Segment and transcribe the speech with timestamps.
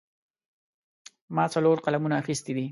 [1.35, 2.65] ما څلور قلمونه اخیستي دي.